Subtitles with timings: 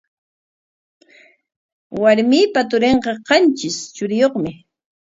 [2.01, 4.51] Warmiipa turinqa qantris churiyuqmi.